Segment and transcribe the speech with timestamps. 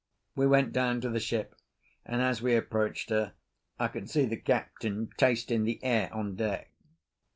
[0.35, 1.53] We went down to the ship,
[2.07, 3.33] and as we approached her
[3.77, 6.71] I could see the Captain tasting the air on deck.